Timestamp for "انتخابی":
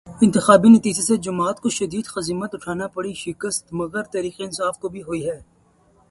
0.21-0.69